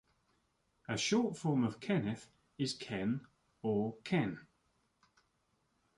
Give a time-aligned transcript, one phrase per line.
[0.89, 3.27] A short form of "Kenneth" is "Ken"
[3.61, 4.39] or "Kenn".